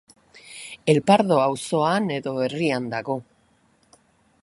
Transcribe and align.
El 0.93 0.99
Pardo 1.09 1.37
auzoan 1.43 2.09
edo 2.17 2.35
herrian 2.47 2.91
dago. 2.95 3.23